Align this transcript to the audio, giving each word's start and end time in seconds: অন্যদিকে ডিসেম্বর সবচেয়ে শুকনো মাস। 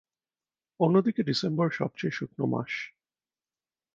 অন্যদিকে 0.79 1.21
ডিসেম্বর 1.23 1.67
সবচেয়ে 1.71 2.11
শুকনো 2.11 2.45
মাস। 2.45 2.73